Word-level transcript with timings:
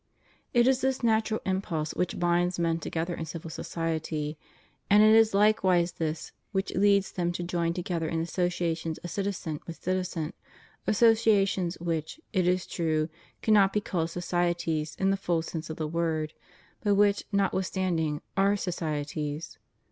^ 0.19 0.23
It 0.51 0.67
is 0.67 0.81
this 0.81 1.03
natural 1.03 1.41
impulse 1.45 1.93
which 1.93 2.17
binds 2.17 2.57
men 2.57 2.79
together 2.79 3.13
in 3.13 3.23
civil 3.25 3.51
society; 3.51 4.35
and 4.89 5.03
it 5.03 5.13
is 5.13 5.35
likewise 5.35 5.91
this 5.91 6.31
which 6.51 6.73
leads 6.73 7.11
them 7.11 7.31
to 7.33 7.43
join 7.43 7.75
together 7.75 8.07
in 8.07 8.19
associations 8.19 8.97
of 8.97 9.11
citizen 9.11 9.59
with 9.67 9.75
citizen; 9.83 10.33
as 10.87 10.97
sociations 10.97 11.75
which, 11.79 12.19
it 12.33 12.47
is 12.47 12.65
true, 12.65 13.09
cannot 13.43 13.73
be 13.73 13.79
called 13.79 14.09
societies 14.09 14.95
in 14.99 15.11
the 15.11 15.17
full 15.17 15.43
sense 15.43 15.69
of 15.69 15.77
the 15.77 15.87
word, 15.87 16.33
but 16.83 16.95
which, 16.95 17.25
notwithstanding, 17.31 18.23
are 18.35 18.55
societies. 18.57 19.59